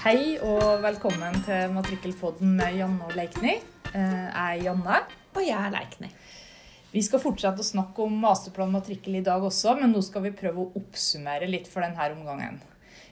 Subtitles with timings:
[0.00, 3.58] Hei og velkommen til Matrikkelpodden med Janne og Leikny.
[3.92, 5.00] Eh, Jeg er Janne.
[5.34, 6.08] Og jeg er Leikny.
[6.94, 10.32] Vi skal fortsette å snakke om masterplan matrikkel i dag også, men nå skal vi
[10.32, 12.62] prøve å oppsummere litt for denne omgangen.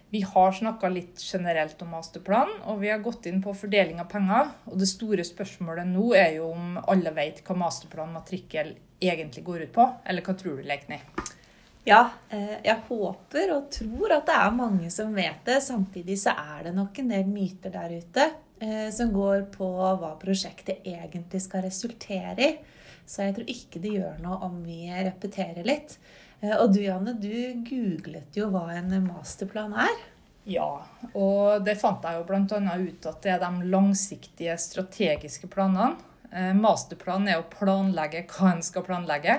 [0.09, 4.09] Vi har snakka litt generelt om masterplan, og vi har gått inn på fordeling av
[4.09, 4.48] penger.
[4.73, 9.68] Og det store spørsmålet nå er jo om alle vet hva masterplan matrikkel egentlig går
[9.68, 9.91] ut på.
[10.09, 11.02] Eller hva tror du, Leikny?
[11.89, 15.63] Ja, eh, jeg håper og tror at det er mange som vet det.
[15.64, 18.26] Samtidig så er det nok en del myter der ute
[18.61, 22.50] eh, som går på hva prosjektet egentlig skal resultere i.
[23.08, 25.96] Så jeg tror ikke det gjør noe om vi repeterer litt.
[26.43, 30.05] Eh, Og du Janne, du googlet jo hva en masterplan er.
[30.49, 30.68] Ja,
[31.14, 32.77] og det fant jeg jo bl.a.
[32.77, 35.97] ut at det er de langsiktige strategiske planene.
[36.28, 39.39] Masterplanen Masterplan er å planlegge hva en skal planlegge.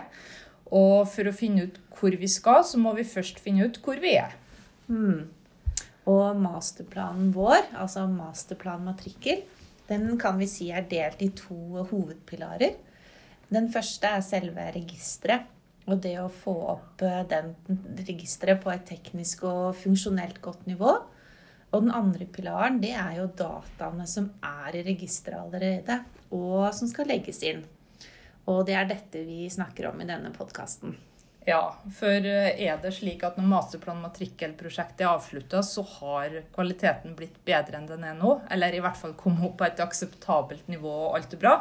[0.76, 4.02] Og for å finne ut hvor vi skal, så må vi først finne ut hvor
[4.02, 4.36] vi er.
[4.90, 5.30] Mm.
[6.10, 9.44] Og masterplanen vår, altså masterplan matrikkel,
[9.90, 12.78] den kan vi si er delt i to hovedpilarer.
[13.50, 15.48] Den første er selve registeret.
[15.90, 17.56] Og det å få opp eh, den
[18.06, 20.92] registeret på et teknisk og funksjonelt godt nivå.
[21.70, 26.00] Og den andre pilaren, det er jo dataene som er i registeret allerede,
[26.34, 27.64] og som skal legges inn.
[28.50, 30.96] Og det er dette vi snakker om i denne podkasten.
[31.48, 31.62] Ja,
[31.96, 37.40] for eh, er det slik at når masterplan matrikkelprosjektet er avslutta, så har kvaliteten blitt
[37.48, 38.36] bedre enn den er nå?
[38.54, 41.56] Eller i hvert fall kommet opp på et akseptabelt nivå, og alt er bra?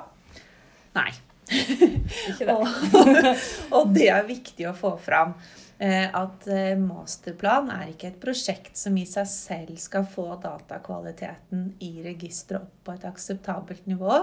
[0.99, 1.09] Nei.
[1.49, 2.53] Ikke det?
[2.59, 5.31] Og, og det er viktig å få fram.
[5.81, 11.71] eh, At eh, masterplan er ikke et prosjekt som i seg selv skal få datakvaliteten
[11.87, 14.19] i registeret opp på et akseptabelt nivå,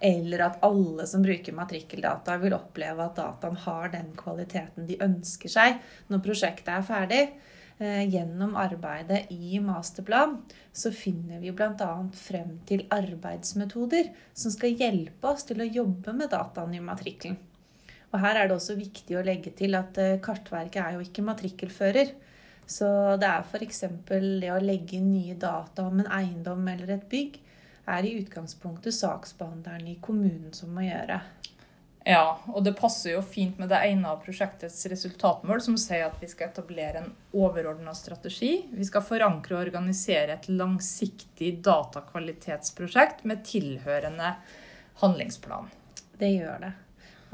[0.00, 5.52] eller at alle som bruker matrikkeldata, vil oppleve at dataen har den kvaliteten de ønsker
[5.52, 7.20] seg når prosjektet er ferdig.
[7.80, 10.38] Eh, Gjennom arbeidet i masterplan
[10.72, 11.92] så finner vi bl.a.
[12.16, 17.38] frem til arbeidsmetoder som skal hjelpe oss til å jobbe med dataene i matrikkelen.
[18.10, 21.24] Og her er det også viktig å legge til at eh, Kartverket er jo ikke
[21.28, 22.16] matrikkelfører.
[22.70, 22.86] Så
[23.18, 23.84] det er f.eks.
[24.10, 27.40] det å legge inn nye data om en eiendom eller et bygg,
[27.90, 31.20] er i utgangspunktet saksbehandleren i kommunen som må gjøre.
[32.06, 36.16] Ja, og det passer jo fint med det ene av prosjektets resultatmål, som sier at
[36.22, 38.54] vi skal etablere en overordna strategi.
[38.72, 44.32] Vi skal forankre og organisere et langsiktig datakvalitetsprosjekt med tilhørende
[45.02, 45.68] handlingsplan.
[46.16, 46.72] Det gjør det.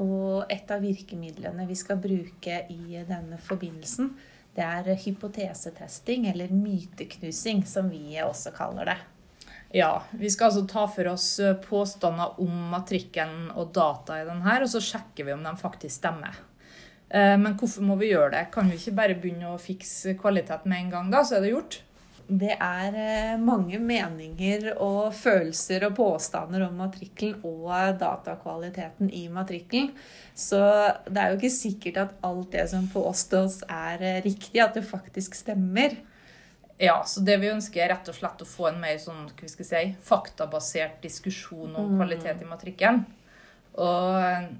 [0.03, 4.11] Og et av virkemidlene vi skal bruke i denne forbindelsen,
[4.57, 8.97] det er hypotesetesting, eller myteknusing, som vi også kaller det.
[9.77, 14.41] Ja, vi skal altså ta for oss eh, påstander om matrikkelen og data i den
[14.45, 16.39] her, og så sjekker vi om de faktisk stemmer.
[17.09, 18.47] Eh, Men hvorfor må vi gjøre det?
[18.55, 21.53] Kan vi ikke bare begynne å fikse kvalitet med en gang, da, så er det
[21.53, 21.81] gjort?
[22.27, 29.93] Det er eh, mange meninger og følelser og påstander om matrikkelen og datakvaliteten i matrikkelen.
[30.33, 30.59] Så
[31.05, 35.37] det er jo ikke sikkert at alt det som påstås er riktig, at det faktisk
[35.37, 35.95] stemmer.
[36.79, 39.49] Ja, så det vi ønsker er rett og slett å få en mer sånn, hva
[39.49, 42.99] skal vi si, faktabasert diskusjon om kvalitet i matrikken.
[43.81, 44.53] Og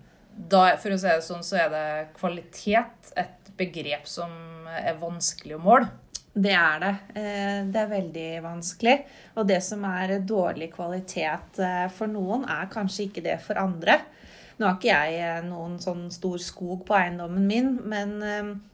[0.50, 1.86] da, for å si det sånn, så er det
[2.18, 4.34] kvalitet et begrep som
[4.70, 5.88] er vanskelig å måle.
[6.38, 6.92] Det er det.
[7.18, 8.98] Eh, Det er veldig vanskelig.
[9.38, 14.00] Og det som er dårlig kvalitet eh, for noen, er kanskje ikke det for andre.
[14.58, 18.20] Nå har ikke jeg eh, noen sånn stor skog på eiendommen min, men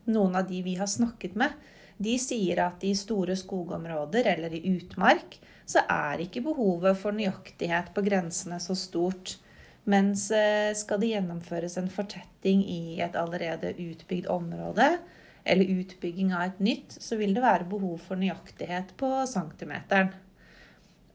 [0.08, 1.56] noen av de vi har snakket med,
[1.98, 7.94] de sier at i store skogområder eller i utmark, så er ikke behovet for nøyaktighet
[7.96, 9.38] på grensene så stort.
[9.90, 14.96] Mens eh, skal det gjennomføres en fortetting i et allerede utbygd område,
[15.44, 20.14] eller utbygging av et nytt, så vil det være behov for nøyaktighet på centimeteren.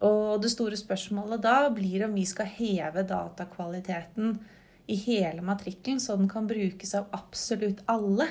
[0.04, 4.36] Og det store spørsmålet da blir om vi skal heve datakvaliteten
[4.88, 8.28] i hele matrikkelen, så den kan brukes av absolutt alle.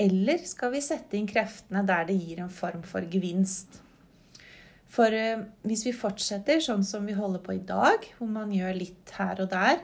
[0.00, 3.80] Eller skal vi sette inn kreftene der det gir en form for gevinst?
[4.90, 8.78] For eh, hvis vi fortsetter sånn som vi holder på i dag, hvor man gjør
[8.78, 9.82] litt her og der,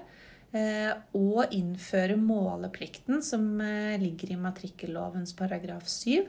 [0.56, 6.24] eh, og innfører måleplikten som eh, ligger i matrikkellovens paragraf 7,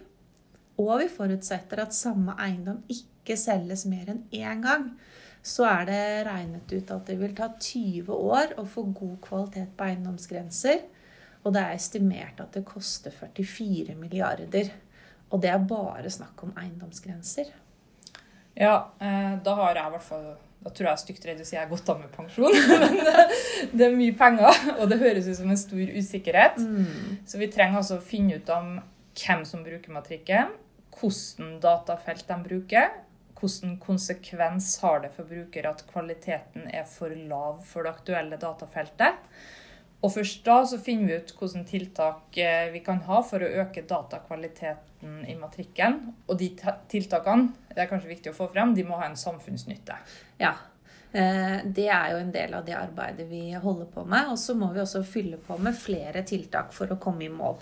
[0.77, 4.91] og vi forutsetter at samme eiendom ikke selges mer enn én gang,
[5.41, 9.73] så er det regnet ut at det vil ta 20 år å få god kvalitet
[9.77, 10.83] på eiendomsgrenser.
[11.45, 14.71] Og det er estimert at det koster 44 milliarder.
[15.31, 17.51] Og det er bare snakk om eiendomsgrenser.
[18.57, 20.27] Ja, eh, da har jeg i hvert fall
[20.65, 22.55] Da tror jeg er stygt redd å si jeg har gått av med pensjon.
[22.81, 23.35] Men eh,
[23.71, 26.57] det er mye penger, og det høres ut som en stor usikkerhet.
[27.29, 28.79] Så vi trenger altså å finne ut om
[29.17, 30.55] hvem som bruker matrikken,
[30.97, 32.89] hvordan datafelt de bruker,
[33.37, 39.21] hvilken konsekvens har det for bruker at kvaliteten er for lav for det aktuelle datafeltet.
[40.05, 43.53] Og først da så finner vi ut hvilke tiltak eh, vi kan ha for å
[43.63, 46.13] øke datakvaliteten i matrikkelen.
[46.27, 46.51] Og de
[46.91, 49.97] tiltakene, det er kanskje viktig å få frem, de må ha en samfunnsnytte.
[50.41, 50.53] Ja,
[51.11, 54.29] eh, det er jo en del av det arbeidet vi holder på med.
[54.35, 57.57] Og så må vi også fylle på med flere tiltak for å komme i mål.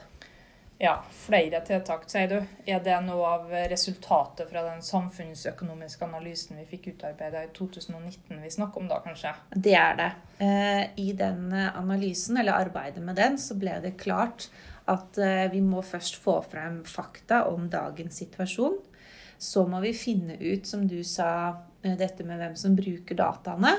[0.77, 2.39] Ja, flere tiltak, sier du.
[2.67, 8.51] Er det noe av resultatet fra den samfunnsøkonomiske analysen vi fikk utarbeida i 2019 vi
[8.51, 9.31] snakker om da, kanskje?
[9.55, 10.09] Det er det.
[10.43, 14.49] Eh, I den analysen, eller arbeidet med den, så ble det klart
[14.91, 18.75] at eh, vi må først få frem fakta om dagens situasjon.
[19.39, 21.29] Så må vi finne ut, som du sa,
[21.87, 23.77] eh, dette med hvem som bruker dataene.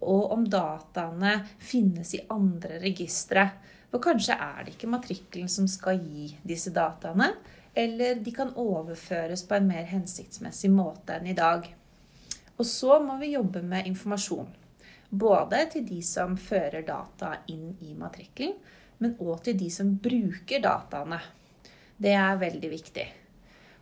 [0.00, 3.50] Og om dataene finnes i andre registre.
[3.90, 7.32] For kanskje er det ikke matrikkelen som skal gi disse dataene,
[7.74, 11.66] eller de kan overføres på en mer hensiktsmessig måte enn i dag.
[12.58, 14.50] Og så må vi jobbe med informasjon.
[15.10, 18.54] Både til de som fører data inn i matrikkelen,
[19.00, 21.18] men òg til de som bruker dataene.
[22.00, 23.06] Det er veldig viktig.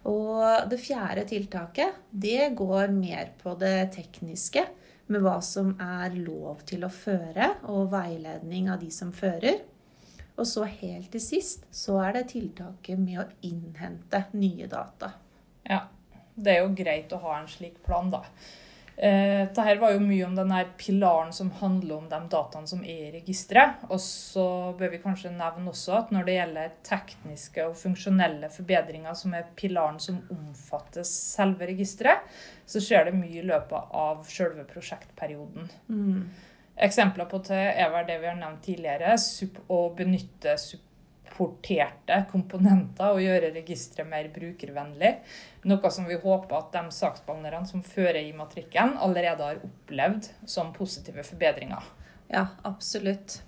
[0.09, 4.65] Og det fjerde tiltaket, det går mer på det tekniske,
[5.09, 9.59] med hva som er lov til å føre, og veiledning av de som fører.
[10.39, 15.13] Og så helt til sist så er det tiltaket med å innhente nye data.
[15.67, 15.83] Ja,
[16.39, 18.23] det er jo greit å ha en slik plan, da.
[18.99, 23.05] Eh, Dette var jo mye om denne pilaren som handler om de dataene som er
[23.09, 23.85] i registeret.
[23.91, 24.47] Og så
[24.79, 29.47] bør vi kanskje nevne også at når det gjelder tekniske og funksjonelle forbedringer, som er
[29.59, 32.27] pilaren som omfatter selve registeret,
[32.67, 35.71] så skjer det mye i løpet av selve prosjektperioden.
[35.87, 36.23] Mm.
[36.79, 39.17] Eksempler på det er det vi har nevnt tidligere,
[39.67, 45.17] å benytte supporterte komponenter og gjøre registeret mer brukervennlig.
[45.67, 50.71] Noe som vi håper at de saksbehandlerne som fører i matrikken, allerede har opplevd som
[50.77, 51.83] positive forbedringer.
[52.31, 53.41] Ja, absolutt.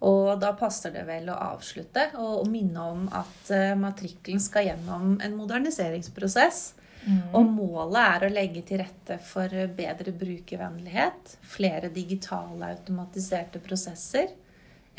[0.00, 5.18] Og da passer det vel å avslutte og minne om at eh, matrikkelen skal gjennom
[5.20, 6.62] en moderniseringsprosess.
[7.06, 7.22] Mm.
[7.32, 14.34] Og målet er å legge til rette for bedre brukervennlighet, flere digitale automatiserte prosesser,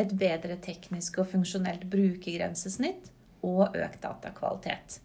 [0.01, 3.11] et bedre teknisk og funksjonelt brukergrensesnitt
[3.45, 4.99] og økt datakvalitet.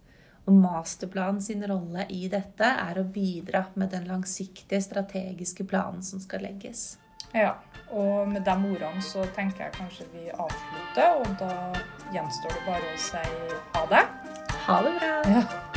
[0.46, 6.22] Og Masterplanen sin rolle i dette er å bidra med den langsiktige strategiske planen som
[6.22, 6.94] skal legges.
[7.34, 7.56] Ja,
[7.90, 11.50] og med de ordene så tenker jeg kanskje vi avslutter, og da
[12.14, 13.24] gjenstår det bare å si
[13.74, 14.04] ha det.
[14.66, 15.16] Ha det bra.
[15.34, 15.75] Ja.